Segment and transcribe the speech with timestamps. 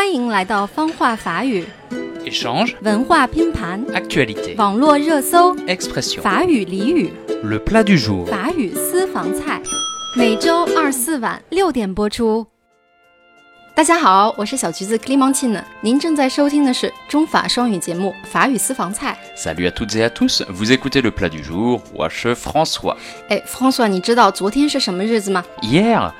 [0.00, 1.62] 欢迎来到方话法语
[2.24, 6.22] Échange, 文化拼盘、actualité, 网络热搜、expression.
[6.22, 8.24] 法语俚语、Le plat du jour.
[8.24, 9.60] 法语私房菜，
[10.16, 12.46] 每周二四晚六点播出。
[13.76, 19.18] 大家好，我是小橘子 Clementine，您正在收听的是中法双语节目《法语私房菜》。
[19.38, 22.96] Salut à toutes et à tous, vous écoutez le plat du jour, Wesh François.
[23.28, 26.10] 哎，François，你知道昨天是什么日子吗？Hier,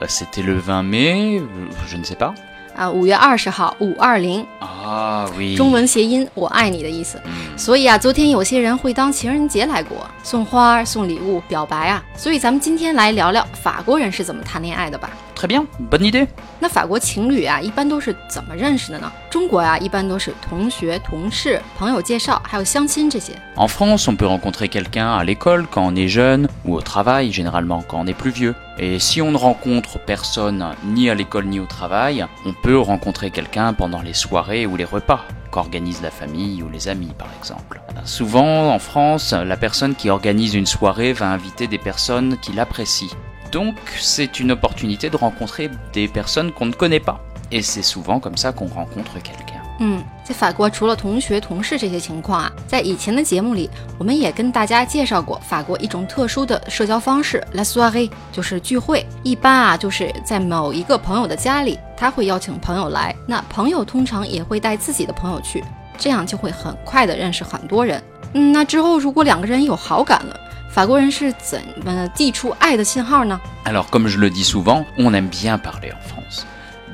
[0.00, 1.46] euh, c'était le 20 mai, euh,
[1.88, 2.32] je ne sais pas.
[2.76, 5.56] 啊，五月二十号，五二零，Ah oui.
[5.56, 7.20] 中文谐音“我爱你”的意思。
[7.56, 12.02] 所以啊，昨天有些人会当情人节来过，送花、送礼物、表白啊。
[12.16, 15.10] 所以咱们今天来聊聊法国人是怎么谈恋爱的吧。
[15.35, 16.27] Très bien, bonne idée.
[16.59, 19.09] 那法国情侣啊，一般都是怎么认识的呢？
[19.29, 23.33] 中国啊，一般都是同学、同事、朋友介绍，还有相亲这些。
[23.55, 27.31] En France, on peut rencontrer quelqu'un à l'école quand on est jeune ou au travail,
[27.31, 28.53] généralement quand on est plus vieux.
[28.77, 33.31] Et si on ne rencontre personne ni à l'école ni au travail, on peut rencontrer
[33.31, 37.79] quelqu'un pendant les soirées ou les repas qu'organise la famille ou les amis par exemple.
[38.03, 43.15] Souvent en France, la personne qui organise une soirée va inviter des personnes qui l'apprécient.
[43.54, 47.20] Donc c'est une opportunité de rencontrer des personnes qu'on ne connaît pas.
[47.52, 49.60] Et c'est souvent comme ça qu'on rencontre quelqu'un.
[49.78, 59.06] 嗯，在法国除了同学、同事这些情况啊，在以前的节目里，我们也跟大家介绍过法国一种特殊的社交方式 ——la s o i r e 就是聚会。
[59.22, 65.62] 一般啊，就是在某一个朋友的家里，他会邀请朋友来，那朋友通常也会带自己的朋友去，
[65.96, 68.02] 这样就会很快的认识很多人。
[68.32, 70.40] 嗯，那之后如果两个人有好感了，
[70.73, 73.39] 法国人是怎么递出爱的信号呢？
[73.65, 76.45] Alors comme je le dis souvent, on aime bien parler en France.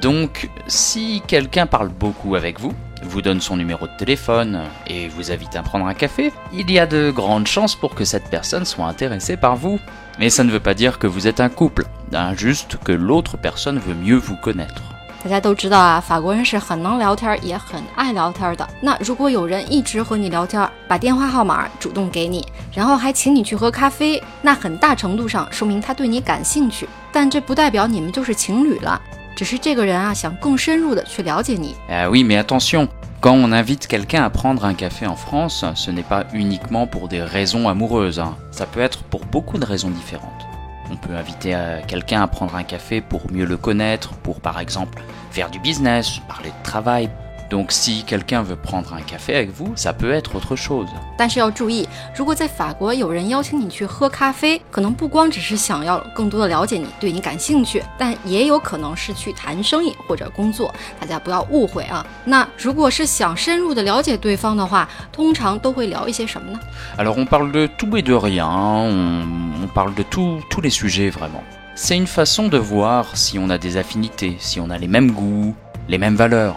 [0.01, 5.31] Donc si quelqu'un parle beaucoup avec vous, vous donne son numéro de téléphone et vous
[5.31, 8.65] invite à prendre un café, il y a de grandes chances pour que cette personne
[8.65, 9.79] soit intéressée par vous.
[10.17, 13.37] Mais ça ne veut pas dire que vous êtes un couple, hein, juste que l'autre
[13.37, 14.81] personne veut mieux vous connaître.
[15.22, 18.66] 大家都知道啊，法国人是很能聊天，也很爱聊天的。
[18.80, 26.88] 那如果有人一直和你聊天，把电话号码主动给你，然后还请你去喝咖啡，那很大程度上说明他对你感兴趣。
[27.12, 28.98] 但这不代表你们就是情侣了，
[29.36, 31.74] 只是这个人啊想更深入的去了解你。
[31.90, 32.88] Ah oui, mais attention,
[33.20, 37.08] quand on invite quelqu'un à prendre un café en France, ce n'est pas uniquement pour
[37.08, 38.22] des raisons amoureuses.
[38.52, 40.46] Ça peut être pour beaucoup de raisons différentes.
[40.90, 44.58] On peut inviter euh, quelqu'un à prendre un café pour mieux le connaître, pour par
[44.58, 47.10] exemple faire du business, parler de travail.
[47.49, 50.87] Donc si quelqu'un veut prendre un café avec vous, ça peut être autre chose.
[51.15, 60.73] 但是要注意，如果在法国有人邀请你去喝咖啡，可能不光只是想要更多的了解你，对你感兴趣，但也有可能是去谈生意或者工作。
[60.99, 62.03] 大家不要误会啊。
[62.25, 66.59] 那如果是想深入的了解对方的话，通常都会聊一些什么呢？
[66.97, 70.71] Alors on parle de tout et de rien, on, on parle de tout- tous les
[70.71, 71.43] sujets vraiment.
[71.75, 75.11] C'est une façon de voir si on a des affinités, si on a les mêmes
[75.11, 75.53] goûts,
[75.87, 76.55] les mêmes valeurs.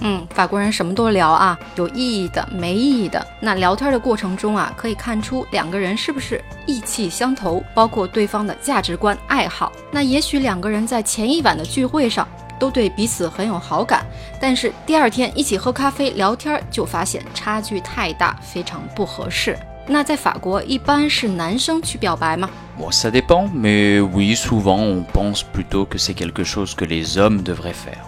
[0.00, 3.26] 嗯，法国人什么都聊啊，有意义的，没意义的。
[3.40, 9.72] 那聊天的过程中啊，可以看出两个人是不是意气相投，包括对方的价值观、爱好。
[9.90, 12.28] 那也许两个人在前一晚的聚会上
[12.60, 14.06] 都对彼此很有好感，
[14.40, 19.58] 但是第二天一起喝咖啡聊天，就发现差距太大，非常不合适。
[19.87, 22.49] 那在法国一般是男生去表白吗？
[22.79, 27.17] Bon, ça dépend, mais oui, souvent on pense plutôt que c'est quelque chose que les
[27.17, 27.99] hommes devraient faire.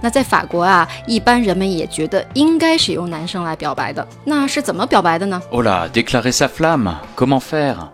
[0.00, 4.06] 那在法国啊，一般人们也觉得应该是由男生来表白的。
[4.24, 5.42] 那是怎么表白的呢？
[5.50, 7.88] Oh là, déclarer sa flamme, comment faire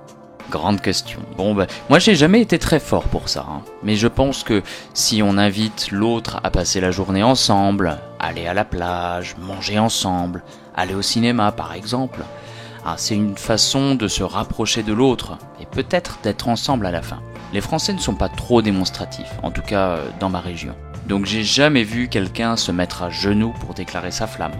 [0.51, 1.21] Grande question.
[1.37, 3.63] Bon, ben, moi j'ai jamais été très fort pour ça, hein.
[3.85, 8.55] mais je pense que si on invite l'autre à passer la journée ensemble, aller à
[8.55, 10.43] la plage, manger ensemble,
[10.75, 12.25] aller au cinéma par exemple,
[12.85, 17.03] ah, c'est une façon de se rapprocher de l'autre et peut-être d'être ensemble à la
[17.03, 17.21] fin.
[17.53, 20.75] Les Français ne sont pas trop démonstratifs, en tout cas euh, dans ma région.
[21.07, 24.53] Donc j'ai jamais vu quelqu'un se mettre à genoux pour déclarer sa flamme.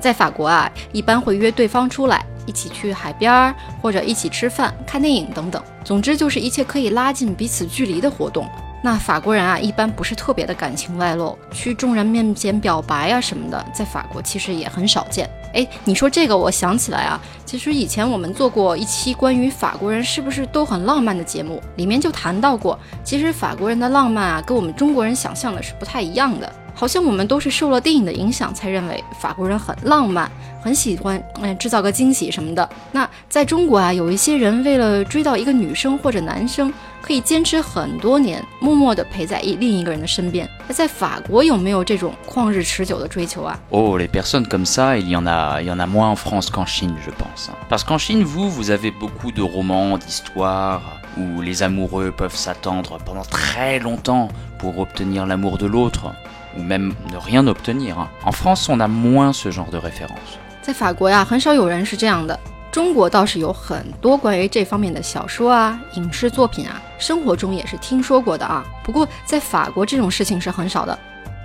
[0.00, 5.62] 在法国啊，一般会约对方出来，一起去海边儿，或者一起吃饭、看电影等等。
[5.84, 8.48] 总之就是一切可以拉近彼此距离的活动。
[8.82, 15.30] 那法国人啊，一般不是特别的感情外露，去众人面前表白啊什么的，在法国其实也很少见。
[15.57, 26.47] 哎，你说这个，我想起来啊，其实以前我们做过一期关于法国人是不是都很浪漫的节目，里面就谈到过，其实法国人的浪漫啊，跟我们中国人想象的是不太一样的。
[26.75, 30.31] 好像我们都是受了电影的影响，才认为法国人很浪漫，
[30.61, 32.69] 很喜欢嗯制造个惊喜什么的。
[32.91, 36.71] 那在中国啊，有一些人为了追到一个女生或者男生，
[37.07, 40.45] 可以坚持很多年，默默地陪在一另一个人的身边。
[40.67, 46.49] 那在法国有没有这种旷日持久的追求啊？Oh, les personnes comme ça, il y en a, il y en a moins en France
[46.49, 47.49] qu'en Chine, je pense.
[47.69, 50.81] Parce qu'en Chine, vous, vous avez beaucoup de romans, d'histoires
[51.17, 54.27] où les amoureux peuvent s'attendre pendant très longtemps
[54.59, 56.13] pour obtenir l'amour de l'autre,
[56.57, 58.09] ou même ne rien obtenir.
[58.25, 60.37] En France, on a moins ce genre de référence.
[60.61, 62.37] 在法国呀，很少有人是这样的。
[62.71, 68.63] 中国倒是有很多关于这方面的小说啊、影视作品啊，生活中也是听说过的啊。
[68.83, 70.97] 不过在法国这种事情是很少的。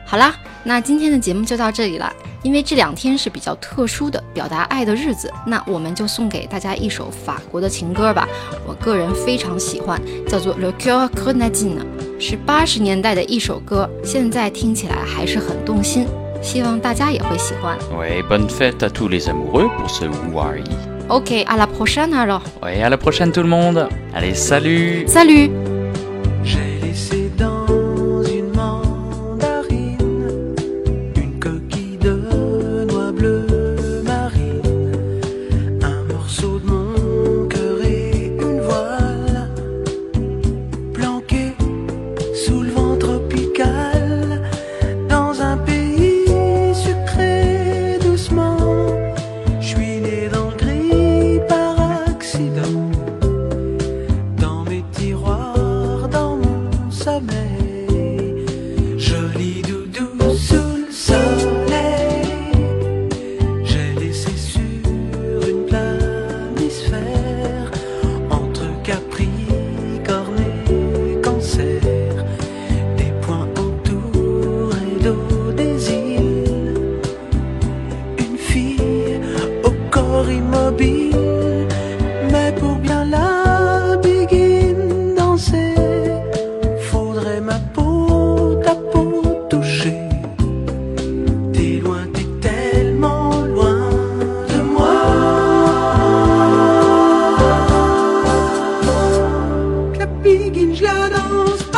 [0.05, 2.13] 好啦，那今天的节目就到这里了。
[2.43, 8.29] 因为这两天是比较特殊的表达爱的日子，那我们就送给大家一首法国的情歌吧。
[8.67, 11.79] 我个人非常喜欢，叫做《Le Coeur Canadien》，
[12.21, 16.07] 是八十年代的一首歌，现在听起来还是很动心。
[16.43, 17.79] 希望大家也会喜欢。
[17.93, 20.92] Oui, bonne fête à tous les amoureux pour ce Wari.
[21.11, 22.43] Ok, à la prochaine alors.
[22.63, 23.89] Ouais, à la prochaine tout le monde.
[24.15, 25.05] Allez, salut.
[25.07, 25.51] Salut.
[59.03, 60.12] Joli doudou.
[100.23, 101.72] Wie ging ich